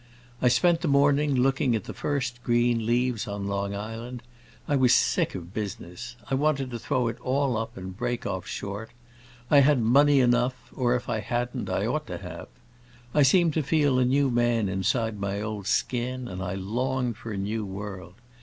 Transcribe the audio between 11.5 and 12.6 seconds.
I ought to have.